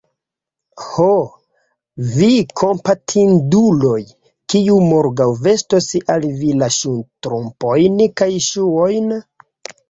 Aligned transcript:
Ho, 0.83 1.09
vi 2.13 2.29
kompatinduloj! 2.61 3.99
kiu 4.55 4.79
morgaŭ 4.93 5.27
vestos 5.49 5.91
al 6.15 6.27
vi 6.41 6.49
la 6.63 6.71
ŝtrumpojn 6.79 8.01
kaj 8.23 8.31
ŝuojn? 8.49 9.15